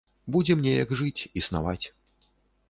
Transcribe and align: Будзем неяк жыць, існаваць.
Будзем 0.35 0.63
неяк 0.67 0.93
жыць, 1.01 1.27
існаваць. 1.43 1.85